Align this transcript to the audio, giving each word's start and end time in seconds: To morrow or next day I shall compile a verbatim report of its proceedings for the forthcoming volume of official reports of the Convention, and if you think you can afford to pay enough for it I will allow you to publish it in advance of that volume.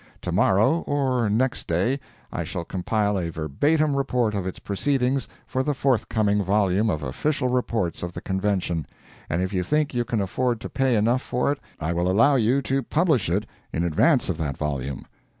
To 0.23 0.31
morrow 0.31 0.79
or 0.87 1.29
next 1.29 1.67
day 1.67 1.99
I 2.33 2.43
shall 2.43 2.65
compile 2.65 3.19
a 3.19 3.29
verbatim 3.29 3.95
report 3.95 4.33
of 4.33 4.47
its 4.47 4.57
proceedings 4.57 5.27
for 5.45 5.61
the 5.61 5.75
forthcoming 5.75 6.41
volume 6.43 6.89
of 6.89 7.03
official 7.03 7.49
reports 7.49 8.01
of 8.01 8.13
the 8.13 8.21
Convention, 8.21 8.87
and 9.29 9.43
if 9.43 9.53
you 9.53 9.61
think 9.61 9.93
you 9.93 10.03
can 10.03 10.19
afford 10.19 10.59
to 10.61 10.69
pay 10.69 10.95
enough 10.95 11.21
for 11.21 11.51
it 11.51 11.59
I 11.79 11.93
will 11.93 12.09
allow 12.09 12.33
you 12.33 12.63
to 12.63 12.81
publish 12.81 13.29
it 13.29 13.45
in 13.71 13.83
advance 13.83 14.27
of 14.27 14.39
that 14.39 14.57
volume. 14.57 15.05